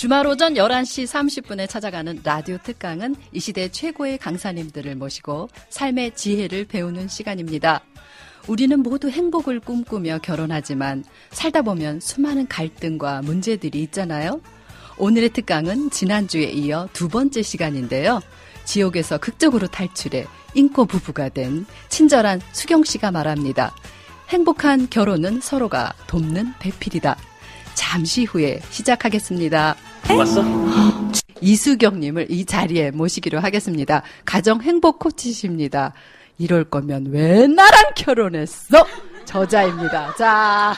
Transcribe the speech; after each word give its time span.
주말 0.00 0.26
오전 0.26 0.54
11시 0.54 1.04
30분에 1.44 1.68
찾아가는 1.68 2.18
라디오 2.24 2.56
특강은 2.56 3.16
이 3.32 3.38
시대 3.38 3.68
최고의 3.68 4.16
강사님들을 4.16 4.94
모시고 4.96 5.50
삶의 5.68 6.14
지혜를 6.14 6.64
배우는 6.64 7.06
시간입니다. 7.06 7.82
우리는 8.48 8.80
모두 8.80 9.10
행복을 9.10 9.60
꿈꾸며 9.60 10.20
결혼하지만 10.22 11.04
살다 11.32 11.60
보면 11.60 12.00
수많은 12.00 12.48
갈등과 12.48 13.20
문제들이 13.20 13.82
있잖아요. 13.82 14.40
오늘의 14.96 15.34
특강은 15.34 15.90
지난주에 15.90 16.44
이어 16.44 16.88
두 16.94 17.08
번째 17.08 17.42
시간인데요. 17.42 18.22
지옥에서 18.64 19.18
극적으로 19.18 19.66
탈출해 19.66 20.24
인코 20.54 20.86
부부가 20.86 21.28
된 21.28 21.66
친절한 21.90 22.40
수경 22.52 22.84
씨가 22.84 23.10
말합니다. 23.10 23.74
행복한 24.30 24.88
결혼은 24.88 25.42
서로가 25.42 25.92
돕는 26.06 26.54
배필이다. 26.58 27.18
잠시 27.74 28.24
후에 28.24 28.60
시작하겠습니다. 28.70 29.76
왔어? 30.08 30.42
이수경님을 31.40 32.26
이 32.30 32.44
자리에 32.44 32.90
모시기로 32.90 33.40
하겠습니다. 33.40 34.02
가정 34.24 34.60
행복 34.60 34.98
코치십니다. 34.98 35.94
이럴 36.38 36.64
거면 36.64 37.06
왜 37.10 37.46
나랑 37.46 37.92
결혼했어? 37.94 38.86
저자입니다. 39.24 40.14
자. 40.16 40.74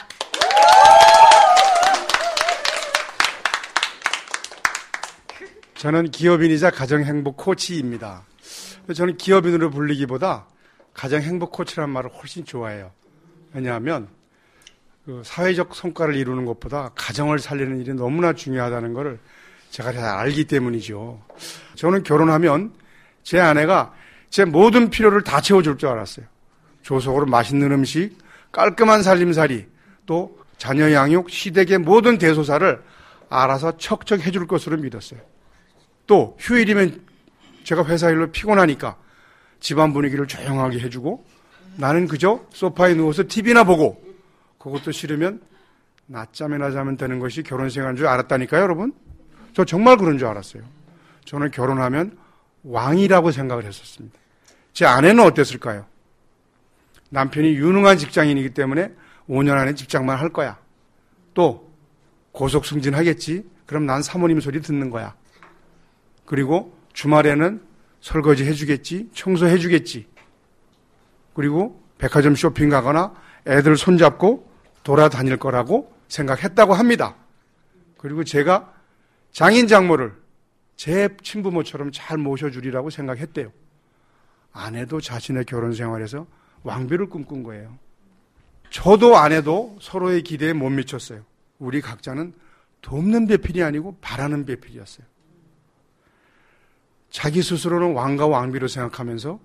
저는 5.75 6.11
기업인이자 6.11 6.71
가정 6.71 7.03
행복 7.03 7.35
코치입니다. 7.37 8.23
저는 8.95 9.17
기업인으로 9.17 9.69
불리기보다 9.69 10.47
가정행복 10.93 11.51
코치라는 11.51 11.91
말을 11.91 12.09
훨씬 12.11 12.45
좋아해요. 12.45 12.91
왜냐하면 13.53 14.07
그 15.05 15.21
사회적 15.25 15.75
성과를 15.75 16.15
이루는 16.15 16.45
것보다 16.45 16.91
가정을 16.95 17.39
살리는 17.39 17.81
일이 17.81 17.93
너무나 17.93 18.33
중요하다는 18.33 18.93
것을 18.93 19.19
제가 19.69 19.91
잘 19.91 20.03
알기 20.03 20.45
때문이죠. 20.45 21.21
저는 21.75 22.03
결혼하면 22.03 22.71
제 23.21 23.39
아내가 23.39 23.93
제 24.29 24.45
모든 24.45 24.89
필요를 24.89 25.23
다 25.23 25.41
채워줄 25.41 25.77
줄 25.77 25.89
알았어요. 25.89 26.25
조속으로 26.83 27.25
맛있는 27.25 27.71
음식, 27.71 28.17
깔끔한 28.51 29.03
살림살이, 29.03 29.67
또 30.05 30.37
자녀 30.57 30.91
양육, 30.91 31.29
시댁의 31.29 31.79
모든 31.79 32.17
대소사를 32.17 32.81
알아서 33.29 33.77
척척 33.77 34.21
해줄 34.21 34.47
것으로 34.47 34.77
믿었어요. 34.77 35.19
또 36.07 36.37
휴일이면 36.39 37.01
제가 37.63 37.85
회사 37.85 38.09
일로 38.09 38.31
피곤하니까 38.31 38.97
집안 39.59 39.91
분위기를 39.91 40.27
조용하게 40.27 40.79
해주고 40.79 41.25
나는 41.77 42.07
그저 42.07 42.45
소파에 42.51 42.93
누워서 42.93 43.23
TV나 43.27 43.63
보고 43.63 44.12
그것도 44.63 44.93
싫으면 44.93 45.41
낮잠이나 46.05 46.71
자면 46.71 46.95
되는 46.95 47.19
것이 47.19 47.43
결혼 47.43 47.69
생활인 47.69 47.97
줄 47.97 48.07
알았다니까요, 48.07 48.61
여러분. 48.61 48.93
저 49.53 49.65
정말 49.65 49.97
그런 49.97 50.17
줄 50.17 50.27
알았어요. 50.27 50.63
저는 51.25 51.51
결혼하면 51.51 52.17
왕이라고 52.63 53.31
생각을 53.31 53.65
했었습니다. 53.65 54.17
제 54.71 54.85
아내는 54.85 55.21
어땠을까요? 55.25 55.85
남편이 57.09 57.55
유능한 57.55 57.97
직장인이기 57.97 58.51
때문에 58.51 58.93
5년 59.27 59.57
안에 59.57 59.75
직장만 59.75 60.17
할 60.17 60.29
거야. 60.29 60.57
또 61.33 61.69
고속 62.31 62.65
승진하겠지. 62.65 63.45
그럼 63.65 63.85
난 63.85 64.01
사모님 64.01 64.39
소리 64.39 64.61
듣는 64.61 64.89
거야. 64.89 65.13
그리고 66.25 66.77
주말에는 66.93 67.61
설거지 67.99 68.45
해주겠지, 68.45 69.09
청소해주겠지. 69.13 70.07
그리고 71.33 71.83
백화점 71.97 72.35
쇼핑 72.35 72.69
가거나 72.69 73.13
애들 73.45 73.75
손잡고 73.75 74.52
돌아다닐 74.83 75.37
거라고 75.37 75.93
생각했다고 76.07 76.73
합니다. 76.73 77.15
그리고 77.97 78.23
제가 78.23 78.73
장인 79.31 79.67
장모를 79.67 80.13
제 80.75 81.09
친부모처럼 81.21 81.91
잘 81.91 82.17
모셔주리라고 82.17 82.89
생각했대요. 82.89 83.51
아내도 84.51 85.01
자신의 85.01 85.45
결혼 85.45 85.73
생활에서 85.73 86.27
왕비를 86.63 87.09
꿈꾼 87.09 87.43
거예요. 87.43 87.77
저도 88.69 89.17
아내도 89.17 89.77
서로의 89.81 90.21
기대에 90.23 90.53
못 90.53 90.69
미쳤어요. 90.69 91.23
우리 91.59 91.81
각자는 91.81 92.33
돕는 92.81 93.27
배필이 93.27 93.63
아니고 93.63 93.97
바라는 94.01 94.45
배필이었어요. 94.45 95.05
자기 97.09 97.41
스스로는 97.41 97.93
왕과 97.93 98.27
왕비로 98.27 98.67
생각하면서 98.67 99.39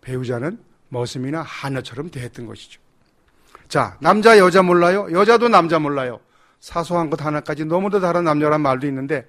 배우자는 0.00 0.58
머슴이나 0.88 1.42
하녀처럼 1.42 2.10
대했던 2.10 2.46
것이죠. 2.46 2.81
자, 3.72 3.96
남자, 4.00 4.36
여자 4.36 4.62
몰라요? 4.62 5.08
여자도 5.10 5.48
남자 5.48 5.78
몰라요. 5.78 6.20
사소한 6.60 7.08
것 7.08 7.24
하나까지 7.24 7.64
너무도 7.64 8.00
다른 8.00 8.24
남녀란 8.24 8.60
말도 8.60 8.86
있는데 8.86 9.26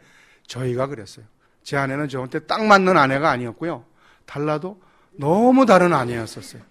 저희가 0.48 0.88
그랬어요. 0.88 1.24
제 1.64 1.78
아내는 1.78 2.10
저한테 2.10 2.40
딱 2.40 2.62
맞는 2.66 2.98
아내가 2.98 3.30
아니었고요. 3.30 3.86
달라도 4.26 4.82
너무 5.14 5.66
다른 5.66 5.94
아내였었어요. 5.94 6.62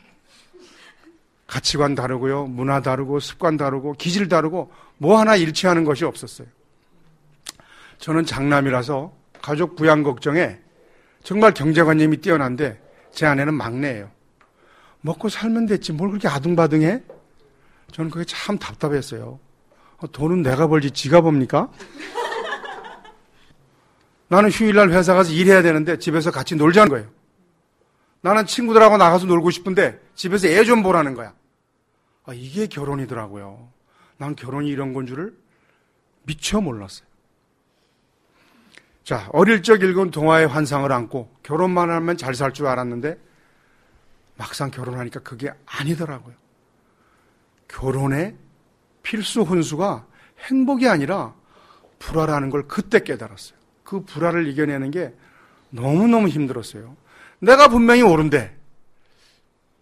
가치관 1.47 1.95
다르고요. 1.95 2.45
문화 2.45 2.83
다르고 2.83 3.21
습관 3.21 3.57
다르고 3.57 3.95
기질 3.95 4.29
다르고 4.29 4.71
뭐 4.99 5.19
하나 5.19 5.35
일치하는 5.35 5.85
것이 5.85 6.05
없었어요. 6.05 6.47
저는 7.97 8.27
장남이라서 8.27 9.15
가족 9.41 9.77
부양 9.77 10.03
걱정에 10.03 10.59
정말 11.23 11.55
경제관념이 11.55 12.19
뛰어난데 12.19 12.83
제 13.13 13.25
아내는 13.25 13.55
막내예요. 13.55 14.11
먹고 15.01 15.31
살면 15.31 15.65
됐지 15.65 15.95
뭘 15.95 16.11
그렇게 16.11 16.29
아둥바둥해? 16.29 17.12
저는 17.93 18.11
그게 18.11 18.25
참 18.25 18.59
답답했어요. 18.59 19.39
어, 19.99 20.07
돈은 20.11 20.43
내가 20.43 20.67
벌지 20.67 20.91
지가 20.91 21.21
법니까? 21.21 21.71
나는 24.29 24.51
휴일날 24.51 24.91
회사 24.91 25.15
가서 25.15 25.31
일해야 25.33 25.63
되는데 25.63 25.99
집에서 25.99 26.31
같이 26.31 26.57
놀자는 26.57 26.89
거예요. 26.91 27.09
나는 28.23 28.47
친구들하고 28.47 28.97
나가서 28.97 29.27
놀고 29.27 29.51
싶은데 29.51 30.01
집에서 30.15 30.49
애 30.49 30.65
좀 30.65 30.83
보라는 30.83 31.15
거야. 31.15 31.35
아, 32.25 32.33
이게 32.33 32.67
결혼이더라고요. 32.67 33.69
난 34.17 34.35
결혼이 34.37 34.69
이런 34.69 34.93
건 34.95 35.07
줄을 35.07 35.37
미처 36.23 36.61
몰랐어요. 36.61 37.07
자, 39.05 39.29
어릴 39.33 39.63
적 39.63 39.83
읽은 39.83 40.13
동화의 40.13 40.47
환상을 40.47 40.91
안고 40.91 41.35
결혼만 41.43 41.91
하면 41.91 42.17
잘 42.17 42.35
살 42.35 42.53
줄 42.53 42.69
알았는데 42.69 43.19
막상 44.37 44.71
결혼하니까 44.71 45.21
그게 45.21 45.53
아니더라고요. 45.67 46.35
결혼의 47.73 48.37
필수 49.03 49.43
혼수가 49.43 50.07
행복이 50.49 50.89
아니라 50.89 51.35
불화라는 51.99 52.51
걸 52.51 52.69
그때 52.69 53.01
깨달았어요. 53.01 53.59
그 53.83 54.05
불화를 54.05 54.47
이겨내는 54.49 54.91
게 54.91 55.13
너무너무 55.71 56.29
힘들었어요. 56.29 56.97
내가 57.39 57.69
분명히 57.69 58.03
옳은데, 58.03 58.57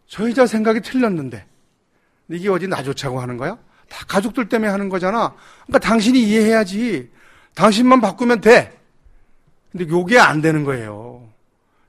저 0.07 0.29
여자 0.29 0.47
생각이 0.47 0.81
틀렸는데, 0.81 1.47
이게 2.29 2.49
어디 2.49 2.69
나 2.69 2.83
좋자고 2.83 3.21
하는 3.21 3.37
거야? 3.37 3.59
다 3.89 4.05
가족들 4.07 4.49
때문에 4.49 4.71
하는 4.71 4.89
거잖아. 4.89 5.35
그러니까 5.67 5.79
당신이 5.81 6.23
이해해야지. 6.23 7.11
당신만 7.55 8.01
바꾸면 8.01 8.41
돼. 8.41 8.79
근데 9.73 9.89
요게 9.89 10.19
안 10.19 10.41
되는 10.41 10.65
거예요. 10.65 11.29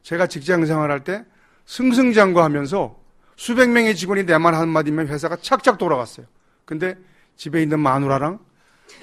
제가 0.01 0.27
직장 0.27 0.65
생활할 0.65 1.04
때 1.04 1.24
승승장구하면서 1.65 3.00
수백 3.42 3.72
명의 3.72 3.96
직원이 3.96 4.24
내 4.24 4.38
말 4.38 4.54
한마디면 4.54 5.08
회사가 5.08 5.38
착착 5.38 5.80
돌아갔어요. 5.80 6.28
근데 6.64 6.96
집에 7.36 7.64
있는 7.64 7.80
마누라랑 7.80 8.38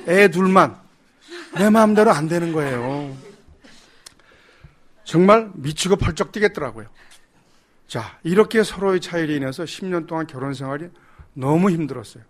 애 0.07 0.29
둘만 0.29 0.79
내 1.57 1.69
마음대로 1.71 2.13
안 2.13 2.29
되는 2.29 2.53
거예요. 2.53 3.17
정말 5.03 5.51
미치고 5.55 5.97
펄쩍 5.97 6.31
뛰겠더라고요. 6.31 6.87
자, 7.89 8.17
이렇게 8.23 8.63
서로의 8.63 9.01
차이로 9.01 9.33
인해서 9.33 9.65
10년 9.65 10.07
동안 10.07 10.29
결혼 10.29 10.55
생활이 10.55 10.89
너무 11.35 11.73
힘들었어요. 11.73 12.23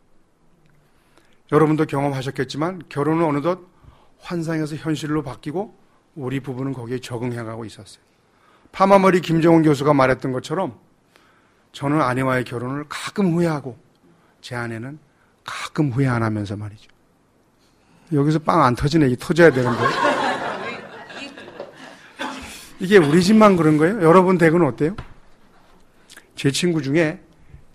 여러분도 1.53 1.85
경험하셨겠지만 1.85 2.85
결혼은 2.89 3.27
어느덧 3.27 3.61
환상에서 4.21 4.77
현실로 4.77 5.23
바뀌고 5.23 5.77
우리 6.15 6.41
부부는 6.41 6.73
거기에 6.73 7.01
적응해가고 7.01 7.67
있었어요. 7.67 8.03
파마머리 8.73 9.21
김정은 9.21 9.63
교수가 9.63 9.93
말했던 9.93 10.33
것처럼 10.33 10.88
저는 11.73 12.01
아내와의 12.01 12.45
결혼을 12.45 12.85
가끔 12.89 13.33
후회하고 13.33 13.79
제 14.41 14.55
아내는 14.55 14.99
가끔 15.45 15.91
후회 15.91 16.07
안 16.07 16.23
하면서 16.23 16.57
말이죠. 16.57 16.89
여기서 18.13 18.39
빵 18.41 18.63
안 18.63 18.75
터지네. 18.75 19.09
이 19.09 19.17
터져야 19.17 19.51
되는데. 19.51 19.79
이게 22.81 22.97
우리 22.97 23.23
집만 23.23 23.57
그런 23.57 23.77
거예요? 23.77 24.03
여러분 24.03 24.39
댁은 24.39 24.63
어때요? 24.63 24.95
제 26.37 26.51
친구 26.51 26.81
중에 26.81 27.21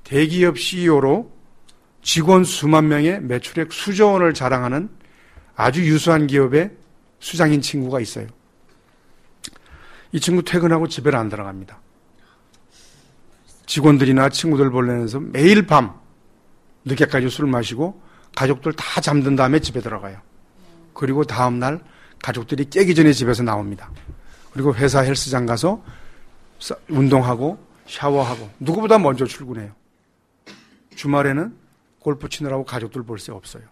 대기업 0.03 0.57
CEO로 0.57 1.31
직원 2.01 2.43
수만 2.43 2.87
명의 2.87 3.21
매출액 3.21 3.73
수조 3.73 4.13
원을 4.13 4.33
자랑하는 4.33 4.89
아주 5.55 5.85
유수한 5.85 6.27
기업의 6.27 6.71
수장인 7.19 7.61
친구가 7.61 7.99
있어요. 7.99 8.27
이 10.11 10.19
친구 10.19 10.43
퇴근하고 10.43 10.87
집에 10.87 11.15
안 11.15 11.29
들어갑니다. 11.29 11.82
직원들이나 13.65 14.29
친구들 14.29 14.69
보내면서 14.69 15.19
매일 15.19 15.65
밤 15.65 15.99
늦게까지 16.85 17.29
술 17.29 17.47
마시고 17.47 18.01
가족들 18.35 18.73
다 18.73 19.01
잠든 19.01 19.35
다음에 19.35 19.59
집에 19.59 19.79
들어가요. 19.79 20.19
그리고 20.93 21.23
다음날 21.23 21.81
가족들이 22.21 22.69
깨기 22.69 22.95
전에 22.95 23.13
집에서 23.13 23.43
나옵니다. 23.43 23.89
그리고 24.51 24.73
회사 24.75 25.01
헬스장 25.01 25.45
가서 25.45 25.83
운동하고 26.89 27.57
샤워하고 27.87 28.49
누구보다 28.59 28.97
먼저 28.99 29.25
출근해요. 29.25 29.73
주말에는 30.95 31.55
골프 31.99 32.29
치느라고 32.29 32.63
가족들 32.65 33.03
볼 33.03 33.17
새 33.17 33.31
없어요. 33.31 33.63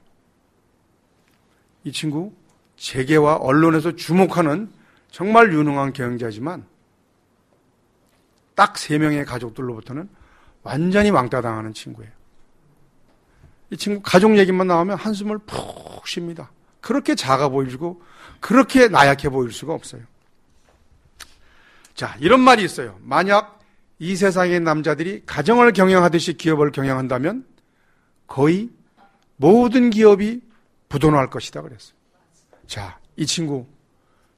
이 1.84 1.92
친구 1.92 2.34
재계와 2.78 3.36
언론에서 3.38 3.96
주목하는 3.96 4.70
정말 5.10 5.54
유능한 5.54 5.94
경영자지만 5.94 6.66
딱 8.56 8.78
세 8.78 8.98
명의 8.98 9.26
가족들로부터는 9.26 10.10
완전히 10.64 11.10
왕따 11.10 11.42
당하는 11.42 11.74
친구예요. 11.74 12.12
이 13.72 13.78
친구 13.78 14.02
가족 14.04 14.38
얘기만 14.38 14.68
나오면 14.68 14.98
한숨을 14.98 15.40
푹 15.40 16.08
쉽니다. 16.08 16.52
그렇게 16.82 17.16
작아 17.16 17.50
보이고 17.50 18.02
그렇게 18.40 18.88
나약해 18.88 19.30
보일 19.30 19.52
수가 19.52 19.74
없어요. 19.74 20.02
자, 21.94 22.16
이런 22.20 22.40
말이 22.42 22.64
있어요. 22.64 22.98
만약 23.02 23.60
이 24.00 24.16
세상의 24.16 24.60
남자들이 24.62 25.24
가정을 25.26 25.74
경영하듯이 25.74 26.34
기업을 26.34 26.72
경영한다면 26.72 27.46
거의 28.28 28.70
모든 29.38 29.90
기업이 29.90 30.42
부도날 30.90 31.30
것이다 31.30 31.62
그랬어요. 31.62 31.94
자, 32.68 33.00
이 33.16 33.26
친구 33.26 33.68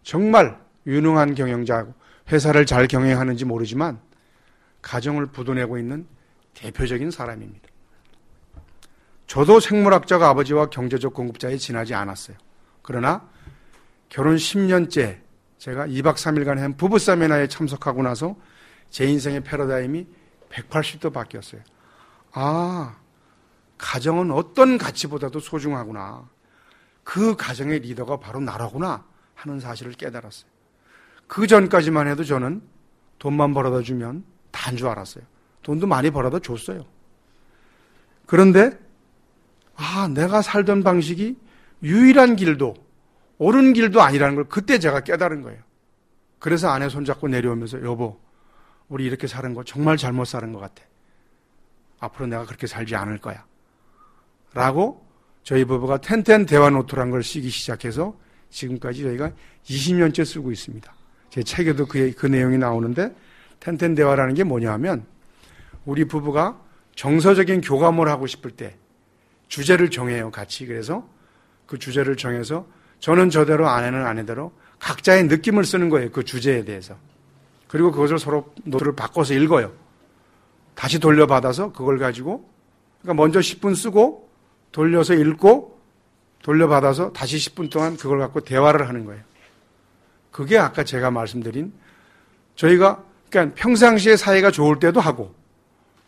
정말 0.04 0.60
유능한 0.86 1.33
경영자고 1.33 1.94
회사를 2.31 2.66
잘 2.66 2.88
경영하는지 2.88 3.46
모르지만 3.46 4.00
가정을 4.81 5.28
부도내고 5.28 5.78
있는 5.78 6.08
대표적인 6.54 7.12
사람입니다. 7.12 7.68
저도 9.28 9.60
생물학적 9.60 10.22
아버지와 10.22 10.70
경제적 10.70 11.14
공급자에 11.14 11.58
지나지 11.58 11.94
않았어요. 11.94 12.38
그러나 12.81 13.28
결혼 14.10 14.36
10년째 14.36 15.22
제가 15.58 15.88
2박 15.88 16.16
3일간 16.16 16.58
한 16.58 16.78
부부 16.78 17.00
세미나에 17.00 17.48
참석하고 17.48 18.04
나서 18.04 18.36
제 18.90 19.06
인생의 19.06 19.42
패러다임이 19.42 20.06
180도 20.50 21.12
바뀌었어요. 21.12 21.62
아, 22.34 22.98
가정은 23.78 24.31
어떤 24.31 24.78
가치보다도 24.78 25.40
소중하구나. 25.40 26.30
그 27.04 27.36
가정의 27.36 27.80
리더가 27.80 28.18
바로 28.20 28.40
나라구나 28.40 29.06
하는 29.36 29.60
사실을 29.60 29.94
깨달았어요. 29.94 30.52
그 31.33 31.47
전까지만 31.47 32.07
해도 32.07 32.24
저는 32.24 32.62
돈만 33.18 33.56
벌어다 33.56 33.81
주면 33.81 34.24
다인 34.51 34.77
줄 34.77 34.88
알았어요. 34.88 35.24
돈도 35.63 35.88
많이 35.88 36.12
벌어다 36.12 36.38
줬어요. 36.38 36.85
그런데 38.27 38.77
아, 39.75 40.07
내가 40.09 40.44
살던 40.44 40.83
방식이 40.83 41.35
유일한 41.81 42.35
길도 42.35 42.75
옳은 43.39 43.74
길도 43.74 44.00
아니라는 44.00 44.35
걸 44.35 44.44
그때 44.44 44.77
제가 44.77 45.00
깨달은 45.00 45.41
거예요. 45.41 45.59
그래서 46.38 46.69
아내 46.69 46.88
손잡고 46.88 47.27
내려오면서 47.30 47.81
여보, 47.81 48.19
우리 48.88 49.06
이렇게 49.06 49.25
사는 49.25 49.56
거 49.56 49.63
정말 49.63 49.97
잘못 49.97 50.25
사는 50.25 50.53
것 50.53 50.59
같아. 50.59 50.83
앞으로 52.00 52.27
내가 52.27 52.45
그렇게 52.45 52.68
살지 52.68 52.95
않을 52.95 53.18
거야. 53.18 53.44
라고 54.53 55.03
저희 55.41 55.65
부부가 55.65 55.97
텐텐 55.97 56.45
대화 56.45 56.69
노트란 56.69 57.09
걸 57.09 57.24
쓰기 57.24 57.50
시작해서 57.50 58.15
지금까지 58.51 59.01
저희가 59.01 59.31
20년째 59.65 60.25
쓰고 60.25 60.51
있습니다. 60.51 60.94
제 61.33 61.41
책에도 61.41 61.88
그, 61.88 62.13
그 62.15 62.27
내용이 62.27 62.59
나오는데 62.59 63.12
텐텐 63.59 63.95
대화라는 63.95 64.35
게 64.35 64.44
뭐냐 64.44 64.71
하면 64.74 65.03
우리 65.83 66.06
부부가 66.06 66.62
정서적인 66.94 67.62
교감을 67.62 68.07
하고 68.07 68.27
싶을 68.27 68.51
때 68.51 68.75
주제를 69.47 69.89
정해요, 69.89 70.30
같이. 70.30 70.68
그래서 70.68 71.09
그 71.65 71.80
주제를 71.80 72.18
정해서 72.18 72.68
저는 73.00 73.31
저대로 73.31 73.68
아내는 73.68 74.06
아내대로 74.06 74.51
각자의 74.77 75.24
느낌을 75.24 75.63
쓰는 75.63 75.89
거예요. 75.89 76.12
그 76.12 76.24
주제에 76.24 76.65
대해서. 76.65 76.95
그리고 77.68 77.91
그것을 77.91 78.19
서로 78.19 78.53
노트를 78.65 78.95
바꿔서 78.95 79.33
읽어요. 79.33 79.74
다시 80.75 81.00
돌려받아서 81.00 81.71
그걸 81.71 81.97
가지고 81.97 82.47
그러니까 83.01 83.19
먼저 83.19 83.39
10분 83.39 83.75
쓰고 83.75 84.29
돌려서 84.71 85.15
읽고 85.15 85.81
돌려받아서 86.44 87.12
다시 87.12 87.38
10분 87.38 87.71
동안 87.71 87.97
그걸 87.97 88.19
갖고 88.19 88.41
대화를 88.41 88.88
하는 88.88 89.06
거예요. 89.06 89.32
그게 90.33 90.57
아까 90.57 90.83
제가 90.83 91.12
말씀드린 91.12 91.71
저희가 92.56 93.01
그러니까 93.30 93.56
평상시에 93.56 94.18
사이가 94.18 94.51
좋을 94.51 94.80
때도 94.80 95.00
하고 95.00 95.33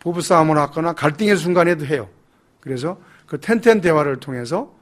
부부싸움을 0.00 0.58
하거나 0.58 0.92
갈등의 0.92 1.36
순간에도 1.36 1.86
해요. 1.86 2.10
그래서 2.60 3.00
그 3.26 3.40
텐텐 3.40 3.80
대화를 3.80 4.18
통해서 4.18 4.74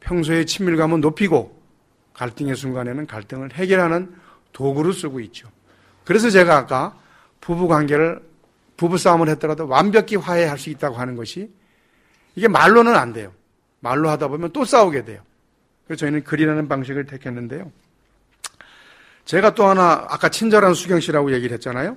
평소의 0.00 0.46
친밀감은 0.46 1.00
높이고 1.00 1.60
갈등의 2.12 2.54
순간에는 2.54 3.06
갈등을 3.06 3.54
해결하는 3.54 4.14
도구로 4.52 4.92
쓰고 4.92 5.20
있죠. 5.20 5.48
그래서 6.04 6.30
제가 6.30 6.56
아까 6.56 6.98
부부 7.40 7.68
관계를 7.68 8.22
부부 8.76 8.98
싸움을 8.98 9.28
했더라도 9.30 9.66
완벽히 9.66 10.16
화해할 10.16 10.58
수 10.58 10.68
있다고 10.68 10.96
하는 10.96 11.16
것이 11.16 11.50
이게 12.34 12.46
말로는 12.46 12.94
안 12.94 13.14
돼요. 13.14 13.32
말로 13.80 14.10
하다 14.10 14.28
보면 14.28 14.52
또 14.52 14.66
싸우게 14.66 15.04
돼요. 15.04 15.22
그래서 15.86 16.00
저희는 16.00 16.24
글이라는 16.24 16.68
방식을 16.68 17.06
택했는데요. 17.06 17.70
제가 19.26 19.54
또 19.54 19.66
하나 19.66 20.06
아까 20.08 20.28
친절한 20.28 20.72
수경 20.72 21.00
씨라고 21.00 21.32
얘기를 21.32 21.52
했잖아요. 21.54 21.96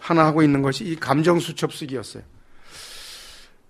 하나 0.00 0.24
하고 0.24 0.42
있는 0.42 0.62
것이 0.62 0.84
이 0.84 0.96
감정 0.96 1.38
수첩 1.38 1.74
쓰기였어요. 1.74 2.22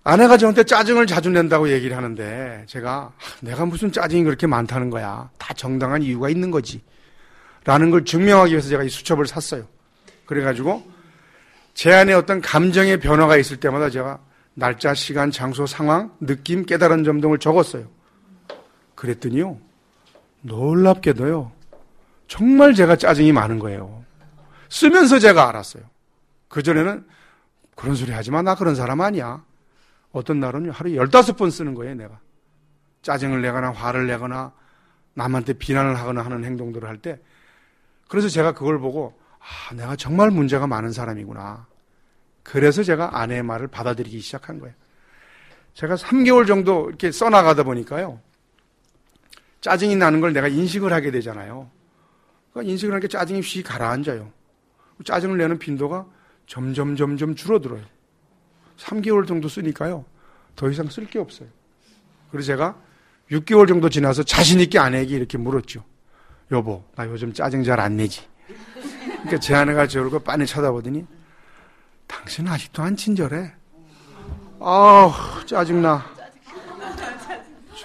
아내가 0.05 0.37
저한테 0.37 0.65
짜증을 0.65 1.07
자주 1.07 1.31
낸다고 1.31 1.71
얘기를 1.71 1.97
하는데 1.97 2.65
제가 2.67 3.13
내가 3.41 3.67
무슨 3.67 3.91
짜증이 3.91 4.25
그렇게 4.25 4.47
많다는 4.47 4.91
거야. 4.91 5.31
다 5.39 5.55
정당한 5.55 6.03
이유가 6.03 6.29
있는 6.29 6.51
거지. 6.51 6.83
라는 7.65 7.91
걸 7.91 8.05
증명하기 8.05 8.53
위해서 8.53 8.69
제가 8.69 8.85
이 8.85 8.89
수첩을 8.89 9.27
샀어요. 9.27 9.67
그래가지고 10.27 10.87
제 11.75 11.93
안에 11.93 12.13
어떤 12.13 12.41
감정의 12.41 13.01
변화가 13.01 13.37
있을 13.39 13.59
때마다 13.59 13.91
제가 13.91 14.19
날짜, 14.55 14.93
시간, 14.93 15.31
장소, 15.31 15.67
상황, 15.67 16.13
느낌, 16.21 16.65
깨달은 16.65 17.05
점 17.05 17.21
등을 17.21 17.39
적었어요. 17.39 17.87
그랬더니요. 18.95 19.59
놀랍게도요. 20.43 21.58
정말 22.29 22.75
제가 22.75 22.97
짜증이 22.97 23.33
많은 23.33 23.59
거예요. 23.59 24.05
쓰면서 24.69 25.19
제가 25.19 25.49
알았어요. 25.49 25.83
그전에는 26.49 27.07
그런 27.75 27.95
소리 27.95 28.13
하지 28.13 28.31
마. 28.31 28.43
나 28.43 28.55
그런 28.55 28.75
사람 28.75 29.01
아니야. 29.01 29.43
어떤 30.13 30.39
날은 30.39 30.71
하루에 30.71 30.95
15번 30.95 31.51
쓰는 31.51 31.75
거예요, 31.75 31.95
내가. 31.95 32.21
짜증을 33.03 33.41
내거나 33.43 33.71
화를 33.71 34.07
내거나 34.07 34.53
남한테 35.15 35.55
비난을 35.55 35.99
하거나 35.99 36.23
하는 36.23 36.45
행동들을 36.45 36.87
할 36.87 36.99
때. 36.99 37.19
그래서 38.09 38.29
제가 38.29 38.53
그걸 38.53 38.79
보고, 38.79 39.19
아, 39.39 39.75
내가 39.75 39.97
정말 39.97 40.31
문제가 40.31 40.67
많은 40.67 40.93
사람이구나. 40.93 41.67
그래서 42.43 42.83
제가 42.83 43.21
아내의 43.21 43.43
말을 43.43 43.69
받아들이기 43.69 44.21
시작한 44.21 44.59
거예요. 44.59 44.75
제가 45.75 45.97
3개월 45.97 46.47
정도 46.47 46.89
이렇게 46.89 47.11
써나가다 47.11 47.63
보니까요. 47.63 48.21
짜증이 49.61 49.97
나는 49.97 50.21
걸 50.21 50.33
내가 50.33 50.49
인식을 50.49 50.93
하게 50.93 51.11
되잖아요. 51.11 51.71
그러니까 52.53 52.71
인식을 52.73 52.95
하니까 52.95 53.09
짜증이 53.09 53.41
휘 53.41 53.63
가라앉아요. 53.63 54.31
짜증을 55.05 55.39
내는 55.39 55.59
빈도가 55.59 56.07
점점 56.47 56.97
점점 56.97 57.35
줄어들어요. 57.35 57.83
3개월 58.79 59.27
정도 59.27 59.49
쓰니까요. 59.49 60.05
더 60.57 60.71
이상 60.71 60.89
쓸 60.89 61.07
게 61.07 61.19
없어요. 61.19 61.49
그래서 62.31 62.47
제가 62.49 62.77
6개월 63.31 63.69
정도 63.69 63.89
지나서 63.89 64.23
자신있게 64.23 64.79
아내에게 64.79 65.17
이렇게 65.17 65.39
물었죠. 65.39 65.85
여보, 66.51 66.83
나 66.97 67.07
요즘 67.07 67.33
짜증 67.33 67.63
잘 67.63 67.79
안 67.79 67.97
내지. 67.97 68.23
그러니까 69.07 69.39
제 69.39 69.55
아내가 69.55 69.87
저를 69.87 70.11
그 70.11 70.19
빤히 70.19 70.47
쳐다보더니, 70.47 71.07
당신 72.07 72.49
아직도 72.49 72.83
안 72.83 72.97
친절해. 72.97 73.53
아우, 74.61 75.13
짜증나. 75.45 76.18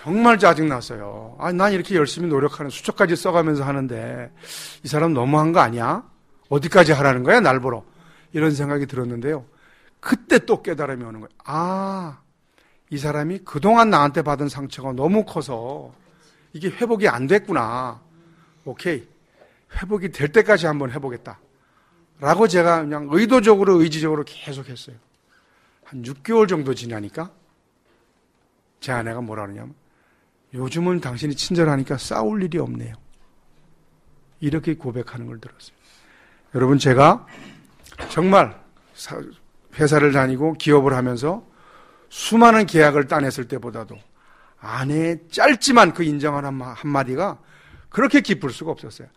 정말 0.03 0.37
짜증났어요. 0.37 1.37
아, 1.39 1.53
난 1.53 1.71
이렇게 1.71 1.95
열심히 1.95 2.27
노력하는, 2.27 2.69
수첩까지 2.69 3.15
써가면서 3.15 3.63
하는데, 3.63 4.33
이 4.83 4.87
사람 4.89 5.13
너무한 5.13 5.53
거 5.53 5.61
아니야? 5.61 6.03
어디까지 6.49 6.91
하라는 6.91 7.23
거야, 7.23 7.39
날 7.39 7.61
보러? 7.61 7.85
이런 8.33 8.51
생각이 8.51 8.85
들었는데요. 8.85 9.45
그때 10.01 10.39
또 10.39 10.61
깨달음이 10.61 11.05
오는 11.05 11.21
거예요. 11.21 11.29
아, 11.45 12.19
이 12.89 12.97
사람이 12.97 13.39
그동안 13.45 13.91
나한테 13.91 14.23
받은 14.23 14.49
상처가 14.49 14.91
너무 14.91 15.23
커서 15.23 15.93
이게 16.51 16.67
회복이 16.67 17.07
안 17.07 17.25
됐구나. 17.25 18.01
오케이. 18.65 19.07
회복이 19.77 20.11
될 20.11 20.33
때까지 20.33 20.65
한번 20.65 20.91
해보겠다. 20.91 21.39
라고 22.19 22.49
제가 22.49 22.81
그냥 22.81 23.07
의도적으로 23.09 23.81
의지적으로 23.81 24.25
계속 24.25 24.67
했어요. 24.67 24.97
한 25.85 26.03
6개월 26.03 26.49
정도 26.49 26.73
지나니까 26.73 27.31
제 28.81 28.91
아내가 28.91 29.21
뭐라 29.21 29.43
그러냐면 29.43 29.73
요즘은 30.53 31.01
당신이 31.01 31.35
친절하니까 31.35 31.97
싸울 31.97 32.43
일이 32.43 32.57
없네요. 32.59 32.95
이렇게 34.39 34.75
고백하는 34.75 35.25
걸 35.25 35.39
들었어요. 35.39 35.75
여러분 36.55 36.77
제가 36.77 37.25
정말 38.09 38.61
회사를 39.75 40.11
다니고 40.11 40.53
기업을 40.53 40.93
하면서 40.93 41.43
수많은 42.09 42.67
계약을 42.67 43.07
따냈을 43.07 43.47
때보다도 43.47 43.97
아내의 44.59 45.21
짧지만 45.31 45.93
그 45.93 46.03
인정한 46.03 46.45
한마디가 46.61 47.39
그렇게 47.89 48.21
기쁠 48.21 48.51
수가 48.51 48.71
없었어요. 48.71 49.07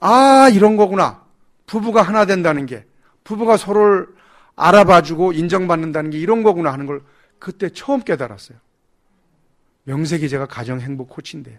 아, 0.00 0.50
이런 0.52 0.76
거구나. 0.76 1.22
부부가 1.66 2.02
하나 2.02 2.24
된다는 2.24 2.66
게, 2.66 2.84
부부가 3.24 3.56
서로를 3.56 4.08
알아봐주고 4.56 5.32
인정받는다는 5.32 6.10
게 6.10 6.18
이런 6.18 6.42
거구나 6.42 6.72
하는 6.72 6.86
걸 6.86 7.02
그때 7.38 7.70
처음 7.70 8.00
깨달았어요. 8.00 8.58
명색이 9.84 10.28
제가 10.28 10.46
가정 10.46 10.80
행복 10.80 11.08
코치인데요. 11.10 11.58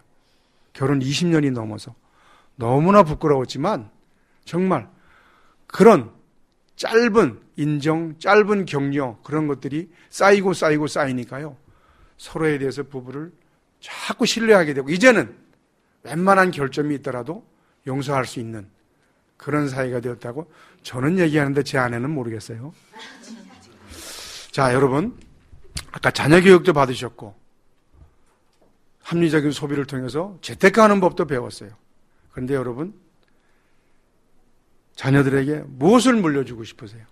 결혼 0.71 0.99
20년이 0.99 1.51
넘어서 1.51 1.93
너무나 2.55 3.03
부끄러웠지만 3.03 3.89
정말 4.45 4.89
그런 5.67 6.11
짧은 6.75 7.39
인정, 7.55 8.17
짧은 8.19 8.65
격려 8.65 9.19
그런 9.23 9.47
것들이 9.47 9.89
쌓이고 10.09 10.53
쌓이고 10.53 10.87
쌓이니까요. 10.87 11.55
서로에 12.17 12.57
대해서 12.57 12.83
부부를 12.83 13.31
자꾸 13.79 14.25
신뢰하게 14.25 14.73
되고 14.73 14.89
이제는 14.89 15.35
웬만한 16.03 16.51
결점이 16.51 16.95
있더라도 16.95 17.45
용서할 17.85 18.25
수 18.25 18.39
있는 18.39 18.67
그런 19.37 19.67
사이가 19.67 19.99
되었다고 19.99 20.51
저는 20.83 21.19
얘기하는데 21.19 21.63
제 21.63 21.77
아내는 21.77 22.09
모르겠어요. 22.09 22.73
자, 24.51 24.73
여러분. 24.73 25.17
아까 25.91 26.09
자녀 26.09 26.41
교육도 26.41 26.73
받으셨고 26.73 27.35
합리적인 29.03 29.51
소비를 29.51 29.85
통해서 29.85 30.37
재테크하는 30.41 30.99
법도 30.99 31.25
배웠어요. 31.25 31.71
그런데 32.31 32.55
여러분 32.55 32.93
자녀들에게 34.95 35.63
무엇을 35.67 36.13
물려주고 36.13 36.63
싶으세요? 36.63 37.05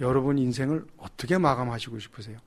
여러분 0.00 0.38
인생을 0.38 0.84
어떻게 0.96 1.36
마감하시고 1.36 1.98
싶으세요? 1.98 2.38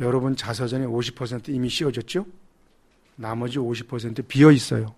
여러분 0.00 0.36
자서전에 0.36 0.86
50% 0.86 1.48
이미 1.48 1.68
씌워졌죠? 1.68 2.26
나머지 3.16 3.58
50% 3.58 4.26
비어 4.28 4.50
있어요. 4.50 4.94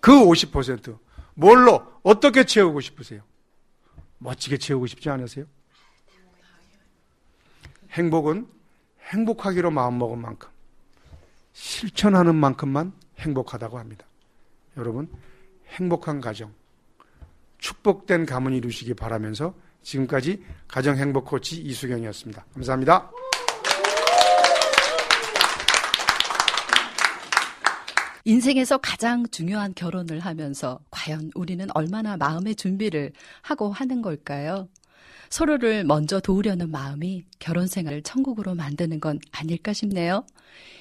그 0.00 0.12
50% 0.12 0.98
뭘로 1.34 1.86
어떻게 2.02 2.44
채우고 2.44 2.80
싶으세요? 2.80 3.22
멋지게 4.18 4.58
채우고 4.58 4.86
싶지 4.86 5.08
않으세요? 5.10 5.46
행복은 7.90 8.46
행복하기로 9.00 9.70
마음먹은 9.70 10.18
만큼 10.18 10.53
실천하는 11.54 12.34
만큼만 12.34 12.92
행복하다고 13.20 13.78
합니다. 13.78 14.04
여러분 14.76 15.08
행복한 15.68 16.20
가정 16.20 16.52
축복된 17.58 18.26
가문 18.26 18.52
이루시기 18.52 18.92
바라면서 18.94 19.54
지금까지 19.82 20.42
가정 20.68 20.96
행복 20.96 21.26
코치 21.26 21.56
이수경이었습니다. 21.62 22.44
감사합니다. 22.52 23.10
인생에서 28.26 28.78
가장 28.78 29.26
중요한 29.30 29.74
결혼을 29.74 30.18
하면서 30.20 30.80
과연 30.90 31.30
우리는 31.34 31.66
얼마나 31.74 32.16
마음의 32.16 32.56
준비를 32.56 33.12
하고 33.42 33.70
하는 33.70 34.00
걸까요? 34.00 34.68
서로를 35.34 35.82
먼저 35.82 36.20
도우려는 36.20 36.70
마음이 36.70 37.24
결혼 37.40 37.66
생활을 37.66 38.02
천국으로 38.02 38.54
만드는 38.54 39.00
건 39.00 39.18
아닐까 39.32 39.72
싶네요. 39.72 40.24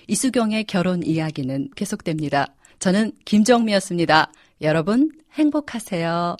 이수경의 0.07 0.65
결혼 0.65 1.01
이야기는 1.01 1.71
계속됩니다. 1.75 2.53
저는 2.77 3.13
김정미였습니다. 3.25 4.31
여러분 4.61 5.11
행복하세요. 5.33 6.37